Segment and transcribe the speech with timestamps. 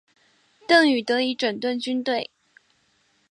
[0.67, 2.31] 邓禹得以整顿军队。